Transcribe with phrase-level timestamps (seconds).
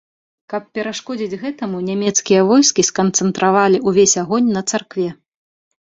[0.53, 5.09] Каб перашкодзіць гэтаму, нямецкія войскі сканцэнтравалі ўвесь агонь на царкве.